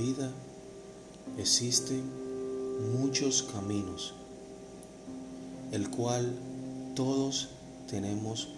vida 0.00 0.30
existen 1.36 2.02
muchos 2.98 3.42
caminos, 3.42 4.14
el 5.72 5.90
cual 5.90 6.32
todos 6.94 7.50
tenemos 7.90 8.48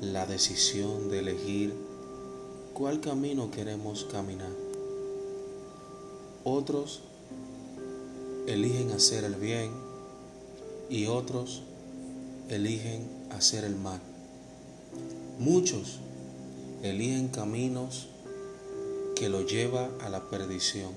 la 0.00 0.24
decisión 0.24 1.10
de 1.10 1.18
elegir 1.18 1.74
cuál 2.72 3.00
camino 3.00 3.50
queremos 3.50 4.06
caminar. 4.06 4.52
Otros 6.44 7.00
eligen 8.46 8.92
hacer 8.92 9.24
el 9.24 9.34
bien 9.34 9.72
y 10.88 11.06
otros 11.06 11.62
eligen 12.48 13.06
hacer 13.30 13.64
el 13.64 13.76
mal. 13.76 14.00
Muchos 15.38 15.98
eligen 16.82 17.28
caminos 17.28 18.08
que 19.20 19.28
lo 19.28 19.42
lleva 19.42 19.90
a 20.00 20.08
la 20.08 20.30
perdición 20.30 20.92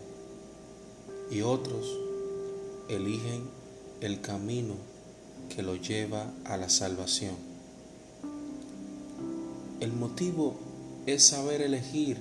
y 1.30 1.42
otros 1.42 1.86
eligen 2.88 3.50
el 4.00 4.22
camino 4.22 4.76
que 5.54 5.62
lo 5.62 5.76
lleva 5.76 6.32
a 6.46 6.56
la 6.56 6.70
salvación. 6.70 7.36
El 9.82 9.92
motivo 9.92 10.56
es 11.06 11.26
saber 11.26 11.62
elegir 11.62 12.18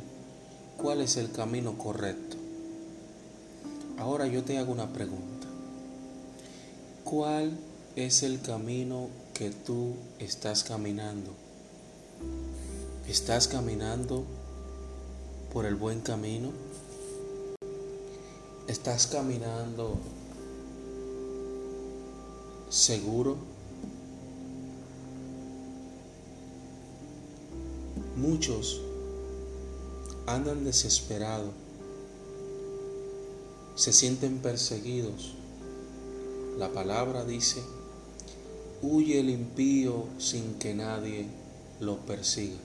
cuál 0.76 1.02
es 1.02 1.16
el 1.16 1.30
camino 1.30 1.78
correcto. 1.78 2.36
Ahora 3.96 4.26
yo 4.26 4.42
te 4.42 4.58
hago 4.58 4.72
una 4.72 4.92
pregunta. 4.92 5.46
¿Cuál 7.04 7.52
es 7.94 8.24
el 8.24 8.40
camino 8.40 9.06
que 9.34 9.50
tú 9.50 9.94
estás 10.18 10.64
caminando? 10.64 11.30
¿Estás 13.06 13.46
caminando 13.46 14.26
por 15.52 15.66
el 15.66 15.74
buen 15.74 16.00
camino? 16.00 16.50
¿Estás 18.66 19.06
caminando 19.06 19.98
seguro? 22.70 23.36
Muchos 28.16 28.80
andan 30.26 30.64
desesperados, 30.64 31.50
se 33.74 33.92
sienten 33.92 34.38
perseguidos. 34.38 35.34
La 36.56 36.70
palabra 36.70 37.24
dice, 37.24 37.62
huye 38.80 39.20
el 39.20 39.28
impío 39.28 40.06
sin 40.18 40.54
que 40.54 40.74
nadie 40.74 41.26
lo 41.80 41.96
persiga 41.98 42.56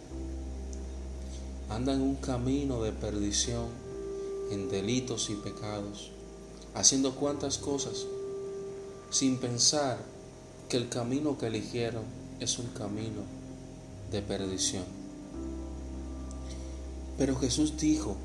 anda 1.70 1.94
en 1.94 2.02
un 2.02 2.16
camino 2.16 2.82
de 2.82 2.92
perdición, 2.92 3.66
en 4.52 4.70
delitos 4.70 5.30
y 5.30 5.36
pecados, 5.36 6.12
haciendo 6.74 7.16
cuantas 7.16 7.58
cosas, 7.58 8.06
sin 9.10 9.38
pensar 9.38 9.98
que 10.70 10.78
el 10.78 10.90
camino 10.90 11.38
que 11.38 11.48
eligieron 11.48 12.04
es 12.40 12.60
un 12.60 12.68
camino 12.68 13.22
de 14.12 14.22
perdición. 14.22 14.84
Pero 17.18 17.36
Jesús 17.36 17.78
dijo 17.78 18.16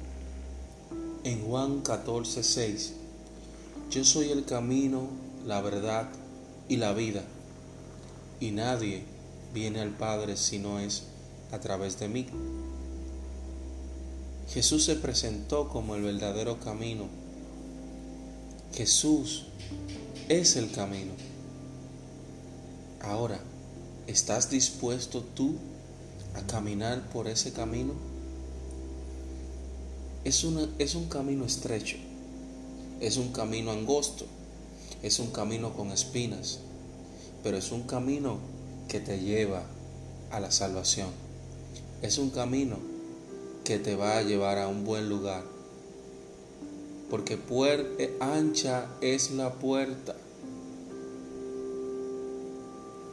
en 1.25 1.43
Juan 1.45 1.81
14, 1.81 2.43
6, 2.43 2.93
yo 3.91 4.05
soy 4.05 4.31
el 4.31 4.45
camino, 4.45 5.09
la 5.47 5.61
verdad 5.61 6.09
y 6.69 6.77
la 6.77 6.93
vida, 6.93 7.23
y 8.41 8.51
nadie 8.51 9.05
viene 9.53 9.81
al 9.81 9.91
Padre 9.91 10.37
si 10.37 10.59
no 10.59 10.79
es 10.79 11.05
a 11.53 11.61
través 11.61 11.99
de 11.99 12.09
mí. 12.09 12.27
Jesús 14.53 14.85
se 14.85 14.97
presentó 14.97 15.71
como 15.71 15.95
el 15.95 16.03
verdadero 16.03 16.61
camino. 16.61 17.07
Jesús 18.75 19.47
es 20.29 20.57
el 20.57 20.71
camino. 20.71 21.13
Ahora, 23.01 23.41
¿estás 24.07 24.51
dispuesto 24.51 25.23
tú 25.23 25.57
a 26.35 26.47
caminar 26.47 27.09
por 27.11 27.29
ese 27.29 27.53
camino? 27.53 27.95
Es, 30.25 30.47
es 30.79 30.95
un 30.95 31.09
camino 31.09 31.47
estrecho, 31.47 31.97
es 33.01 33.17
un 33.17 33.33
camino 33.33 33.71
angosto, 33.71 34.27
es 35.03 35.19
un 35.19 35.31
camino 35.31 35.73
con 35.73 35.93
espinas, 35.93 36.59
pero 37.43 37.57
es 37.57 37.73
un 37.73 37.85
camino 37.85 38.37
que 38.87 39.01
te 39.01 39.19
lleva 39.19 39.63
a 40.31 40.41
la 40.41 40.51
salvación. 40.51 41.09
Es 42.03 42.19
un 42.19 42.31
camino 42.31 42.92
que 43.65 43.79
te 43.79 43.95
va 43.95 44.19
a 44.19 44.23
llevar 44.23 44.59
a 44.59 44.69
un 44.69 44.85
buen 44.85 45.09
lugar. 45.09 45.45
Porque 47.11 47.39
eh, 47.99 48.17
ancha 48.21 48.87
es 49.01 49.31
la 49.33 49.53
puerta, 49.53 50.17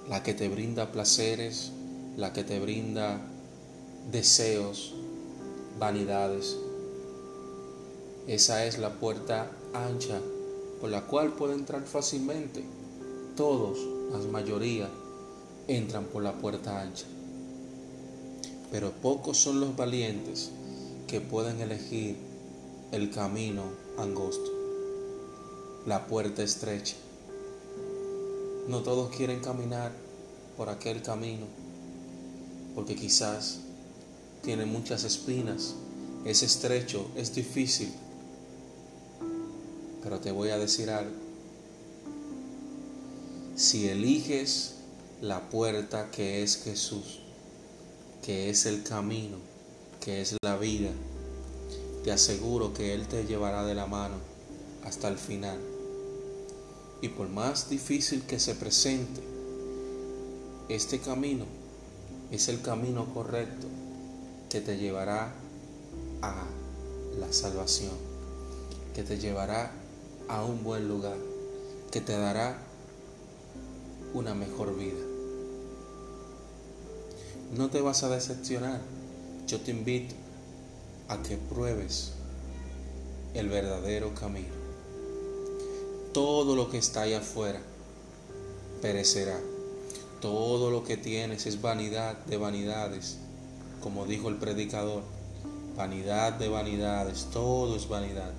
la 0.10 0.24
que 0.24 0.34
te 0.34 0.48
brinda 0.48 0.92
placeres, 0.92 1.72
la 2.18 2.34
que 2.34 2.44
te 2.44 2.60
brinda 2.60 3.20
deseos, 4.12 4.96
vanidades. 5.78 6.58
Esa 8.28 8.66
es 8.66 8.80
la 8.80 8.94
puerta 8.94 9.52
ancha 9.74 10.20
por 10.80 10.90
la 10.90 11.06
cual 11.06 11.34
puede 11.34 11.54
entrar 11.54 11.84
fácilmente. 11.84 12.64
Todos, 13.36 13.80
la 14.12 14.20
mayoría, 14.32 14.90
entran 15.68 16.06
por 16.06 16.24
la 16.24 16.34
puerta 16.34 16.82
ancha 16.82 17.06
pero 18.72 18.92
pocos 18.92 19.38
son 19.38 19.60
los 19.60 19.76
valientes 19.76 20.52
que 21.08 21.22
pueden 21.22 21.60
elegir 21.62 22.18
el 22.92 23.10
camino 23.12 23.64
angosto, 23.98 24.52
la 25.86 26.08
puerta 26.08 26.44
estrecha. 26.44 26.96
No 28.68 28.82
todos 28.82 29.16
quieren 29.16 29.40
caminar 29.40 29.92
por 30.56 30.70
aquel 30.70 31.02
camino, 31.02 31.46
porque 32.76 32.96
quizás 32.96 33.60
tiene 34.44 34.66
muchas 34.66 35.04
espinas, 35.04 35.74
es 36.26 36.44
estrecho, 36.44 37.08
es 37.16 37.34
difícil. 37.34 37.92
Pero 40.04 40.20
te 40.20 40.32
voy 40.32 40.50
a 40.50 40.58
decir 40.58 40.90
algo. 40.90 41.16
Si 43.56 43.90
eliges 43.90 44.76
la 45.22 45.50
puerta 45.50 46.12
que 46.12 46.44
es 46.44 46.64
Jesús, 46.64 47.19
que 48.24 48.50
es 48.50 48.66
el 48.66 48.84
camino, 48.84 49.38
que 50.00 50.22
es 50.22 50.36
la 50.44 50.58
vida, 50.58 50.92
te 52.04 52.12
aseguro 52.12 52.74
que 52.74 52.94
Él 52.94 53.08
te 53.08 53.26
llevará 53.26 53.66
de 53.66 53.76
la 53.76 53.86
mano 53.86 54.16
hasta 54.84 55.08
el 55.08 55.18
final. 55.18 55.60
Y 57.02 57.10
por 57.10 57.30
más 57.30 57.70
difícil 57.70 58.24
que 58.24 58.40
se 58.40 58.56
presente, 58.56 59.22
este 60.68 61.00
camino 61.00 61.46
es 62.32 62.48
el 62.50 62.62
camino 62.62 63.14
correcto 63.14 63.68
que 64.50 64.62
te 64.62 64.78
llevará 64.78 65.34
a 66.22 66.46
la 67.20 67.34
salvación, 67.34 67.94
que 68.94 69.04
te 69.04 69.18
llevará 69.18 69.72
a 70.28 70.44
un 70.44 70.64
buen 70.64 70.88
lugar, 70.88 71.18
que 71.92 72.02
te 72.02 72.14
dará 72.14 72.58
una 74.14 74.34
mejor 74.34 74.78
vida 74.78 75.09
no 77.56 77.70
te 77.70 77.82
vas 77.82 78.04
a 78.04 78.10
decepcionar. 78.10 78.80
Yo 79.48 79.60
te 79.60 79.72
invito 79.72 80.16
a 81.08 81.22
que 81.24 81.38
pruebes 81.38 82.14
el 83.34 83.50
verdadero 83.50 84.14
camino. 84.14 84.54
Todo 86.14 86.56
lo 86.56 86.70
que 86.70 86.78
está 86.78 87.02
allá 87.02 87.20
afuera 87.20 87.60
perecerá. 88.82 89.40
Todo 90.22 90.70
lo 90.70 90.84
que 90.84 90.98
tienes 90.98 91.46
es 91.46 91.62
vanidad 91.62 92.18
de 92.26 92.38
vanidades, 92.38 93.18
como 93.82 94.06
dijo 94.06 94.30
el 94.30 94.36
predicador. 94.36 95.04
Vanidad 95.76 96.34
de 96.34 96.50
vanidades, 96.50 97.28
todo 97.32 97.76
es 97.76 97.88
vanidad. 97.88 98.34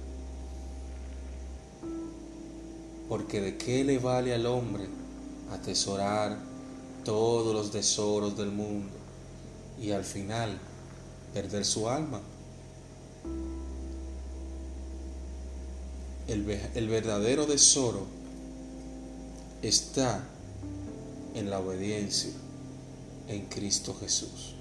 Porque 3.09 3.41
de 3.41 3.56
qué 3.56 3.83
le 3.83 3.99
vale 3.99 4.35
al 4.35 4.47
hombre 4.47 4.87
atesorar 5.51 6.39
todos 7.05 7.55
los 7.55 7.73
tesoros 7.73 8.37
del 8.37 8.53
mundo 8.53 9.00
y 9.81 9.93
al 9.93 10.05
final 10.05 10.59
perder 11.32 11.65
su 11.65 11.88
alma. 11.88 12.21
El, 16.29 16.49
el, 16.75 16.88
verdadero 16.88 17.47
tesoro 17.47 18.06
está 19.62 20.23
en 21.35 21.50
la 21.50 21.59
obediencia 21.59 22.31
en 23.29 23.47
Cristo 23.47 23.97
Jesús. 23.99 24.55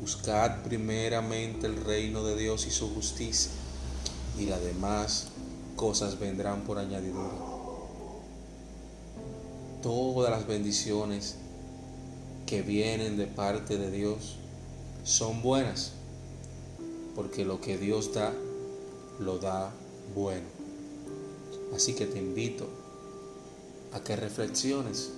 Buscad 0.00 0.62
primeramente 0.62 1.66
el 1.66 1.84
reino 1.84 2.24
de 2.24 2.36
Dios 2.36 2.66
y 2.66 2.70
su 2.70 2.94
justicia, 2.94 3.50
y 4.38 4.46
las 4.46 4.62
demás 4.62 5.28
cosas 5.74 6.18
vendrán 6.18 6.62
por 6.62 6.78
añadidura. 6.78 7.34
Todas 9.82 10.30
las 10.30 10.46
bendiciones 10.46 11.36
que 12.46 12.62
vienen 12.62 13.16
de 13.16 13.26
parte 13.26 13.76
de 13.76 13.90
Dios 13.90 14.36
son 15.02 15.42
buenas, 15.42 15.92
porque 17.14 17.44
lo 17.44 17.60
que 17.60 17.76
Dios 17.76 18.14
da, 18.14 18.32
lo 19.18 19.38
da 19.38 19.72
bueno. 20.14 20.46
Así 21.74 21.94
que 21.94 22.06
te 22.06 22.18
invito 22.18 22.68
a 23.92 24.00
que 24.00 24.14
reflexiones, 24.14 25.10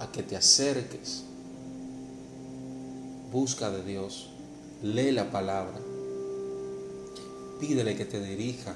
a 0.00 0.12
que 0.12 0.22
te 0.22 0.36
acerques, 0.36 1.24
busca 3.32 3.70
de 3.70 3.82
Dios, 3.82 4.28
lee 4.82 5.12
la 5.12 5.30
palabra, 5.30 5.80
pídele 7.58 7.96
que 7.96 8.04
te 8.04 8.22
dirija 8.22 8.74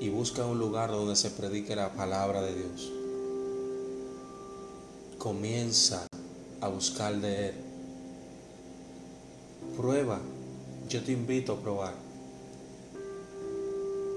y 0.00 0.10
busca 0.10 0.44
un 0.44 0.58
lugar 0.58 0.90
donde 0.90 1.16
se 1.16 1.30
predique 1.30 1.74
la 1.74 1.94
palabra 1.94 2.42
de 2.42 2.54
Dios. 2.54 2.92
Comienza 5.18 6.06
a 6.60 6.68
buscar 6.68 7.20
de 7.20 7.48
Él. 7.48 7.54
Prueba, 9.76 10.20
yo 10.88 11.02
te 11.02 11.12
invito 11.12 11.54
a 11.54 11.60
probar. 11.60 11.94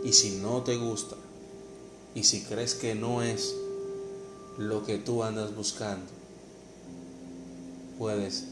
Y 0.04 0.14
si 0.14 0.38
no 0.38 0.62
te 0.64 0.78
gusta, 0.78 1.16
y 2.16 2.24
si 2.24 2.42
crees 2.42 2.76
que 2.76 2.96
no 2.96 3.22
es 3.22 3.56
lo 4.58 4.86
que 4.86 4.98
tú 4.98 5.24
andas 5.24 5.56
buscando, 5.56 6.08
puedes 7.98 8.46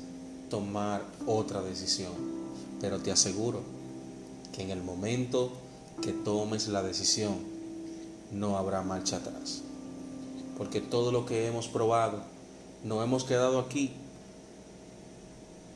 tomar 0.49 1.03
otra 1.25 1.61
decisión. 1.61 2.13
Pero 2.79 2.99
te 2.99 3.11
aseguro 3.11 3.61
que 4.53 4.63
en 4.63 4.69
el 4.69 4.83
momento 4.83 5.51
que 6.01 6.11
tomes 6.11 6.67
la 6.67 6.83
decisión, 6.83 7.35
no 8.31 8.57
habrá 8.57 8.81
marcha 8.81 9.17
atrás. 9.17 9.61
Porque 10.57 10.81
todo 10.81 11.11
lo 11.11 11.25
que 11.25 11.47
hemos 11.47 11.67
probado, 11.67 12.21
no 12.83 13.03
hemos 13.03 13.24
quedado 13.24 13.59
aquí 13.59 13.94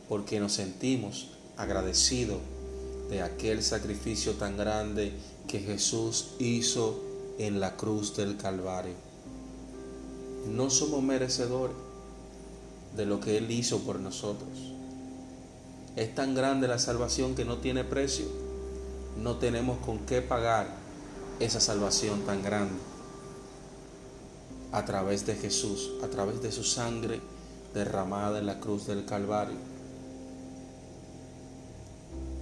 porque 0.10 0.40
nos 0.40 0.54
sentimos 0.54 1.30
agradecidos 1.58 2.40
de 3.10 3.22
aquel 3.22 3.64
sacrificio 3.64 4.34
tan 4.34 4.58
grande 4.58 5.14
que 5.48 5.60
Jesús 5.60 6.32
hizo 6.40 7.02
en 7.38 7.60
la 7.60 7.76
cruz 7.76 8.16
del 8.16 8.38
Calvario. 8.38 8.96
No 10.48 10.70
somos 10.70 11.04
merecedores 11.04 11.76
de 12.96 13.06
lo 13.06 13.20
que 13.20 13.38
Él 13.38 13.52
hizo 13.52 13.80
por 13.80 14.00
nosotros. 14.00 14.50
Es 15.96 16.14
tan 16.16 16.36
grande 16.36 16.68
la 16.68 16.80
salvación 16.80 17.36
que 17.36 17.46
no 17.46 17.58
tiene 17.58 17.84
precio 17.84 18.26
no 19.18 19.36
tenemos 19.36 19.78
con 19.80 20.00
qué 20.00 20.22
pagar 20.22 20.68
esa 21.40 21.60
salvación 21.60 22.22
tan 22.22 22.42
grande 22.44 22.76
a 24.72 24.86
través 24.86 25.26
de 25.26 25.36
Jesús, 25.36 25.92
a 26.04 26.08
través 26.08 26.42
de 26.42 26.52
su 26.52 26.64
sangre 26.64 27.20
derramada 27.74 28.40
en 28.40 28.46
la 28.46 28.60
cruz 28.60 28.88
del 28.88 29.06
Calvario. 29.06 29.58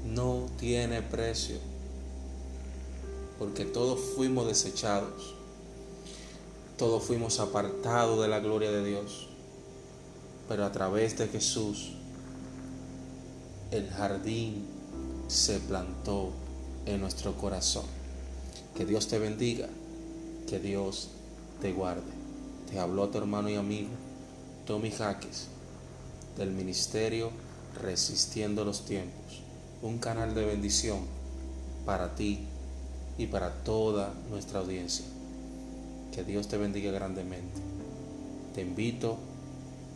No 0.06 0.46
tiene 0.58 1.02
precio, 1.02 1.58
porque 3.38 3.66
todos 3.66 4.00
fuimos 4.16 4.48
desechados, 4.48 5.36
todos 6.78 7.04
fuimos 7.04 7.40
apartados 7.40 8.22
de 8.22 8.28
la 8.28 8.40
gloria 8.40 8.72
de 8.72 8.84
Dios, 8.84 9.28
pero 10.48 10.66
a 10.66 10.72
través 10.72 11.18
de 11.18 11.28
Jesús 11.28 11.92
el 13.72 13.90
jardín 13.90 14.66
se 15.28 15.60
plantó 15.60 16.31
en 16.86 17.02
nuestro 17.02 17.36
corazón. 17.38 17.86
Que 18.76 18.86
Dios 18.86 19.08
te 19.08 19.20
bendiga, 19.20 19.68
que 20.48 20.60
Dios 20.60 21.10
te 21.62 21.72
guarde. 21.72 22.19
Te 22.69 22.80
habló 22.80 23.10
tu 23.10 23.18
hermano 23.18 23.50
y 23.50 23.56
amigo 23.56 23.89
Tommy 24.66 24.92
Jaques 24.92 25.48
del 26.38 26.51
Ministerio 26.51 27.31
Resistiendo 27.81 28.66
los 28.66 28.86
Tiempos, 28.86 29.42
un 29.81 30.00
canal 30.00 30.36
de 30.36 30.45
bendición 30.45 31.00
para 31.86 32.16
ti 32.16 32.45
y 33.18 33.27
para 33.27 33.63
toda 33.63 34.13
nuestra 34.30 34.60
audiencia. 34.60 35.06
Que 36.13 36.24
Dios 36.24 36.48
te 36.48 36.57
bendiga 36.57 36.92
grandemente. 36.92 37.62
Te 38.54 38.62
invito 38.62 39.18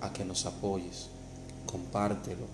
a 0.02 0.14
que 0.14 0.26
nos 0.26 0.46
apoyes, 0.46 1.10
compártelo, 1.66 2.46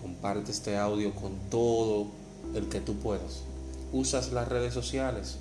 comparte 0.00 0.50
este 0.50 0.76
audio 0.76 1.14
con 1.14 1.32
todo 1.50 2.06
el 2.54 2.68
que 2.68 2.80
tú 2.80 2.94
puedas 2.96 3.42
usas 3.92 4.32
las 4.32 4.48
redes 4.48 4.72
sociales, 4.72 5.36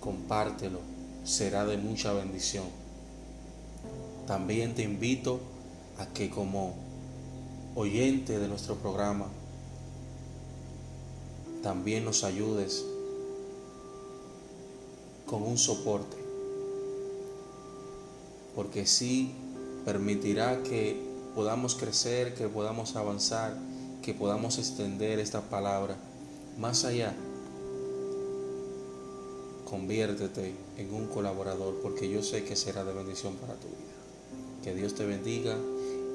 compártelo, 0.00 0.80
será 1.24 1.64
de 1.64 1.76
mucha 1.76 2.12
bendición. 2.12 2.64
También 4.26 4.74
te 4.74 4.82
invito 4.82 5.40
a 5.98 6.06
que 6.06 6.30
como 6.30 6.74
oyente 7.74 8.38
de 8.38 8.48
nuestro 8.48 8.76
programa, 8.76 9.26
también 11.62 12.04
nos 12.04 12.24
ayudes 12.24 12.84
con 15.26 15.42
un 15.42 15.58
soporte, 15.58 16.16
porque 18.54 18.86
sí 18.86 19.32
permitirá 19.84 20.62
que 20.62 21.00
podamos 21.34 21.74
crecer, 21.74 22.34
que 22.34 22.48
podamos 22.48 22.96
avanzar, 22.96 23.56
que 24.02 24.14
podamos 24.14 24.58
extender 24.58 25.18
esta 25.18 25.42
palabra 25.42 25.96
más 26.58 26.84
allá 26.84 27.14
conviértete 29.70 30.52
en 30.78 30.92
un 30.92 31.06
colaborador 31.06 31.78
porque 31.80 32.10
yo 32.10 32.24
sé 32.24 32.44
que 32.44 32.56
será 32.56 32.84
de 32.84 32.92
bendición 32.92 33.36
para 33.36 33.54
tu 33.54 33.68
vida. 33.68 33.99
Que 34.62 34.74
Dios 34.74 34.94
te 34.94 35.06
bendiga 35.06 35.56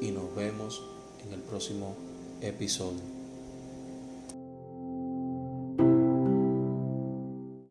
y 0.01 0.12
nos 0.12 0.36
vemos 0.36 0.83
en 1.25 1.33
el 1.33 1.42
próximo 1.42 1.95
episodio. 2.42 3.14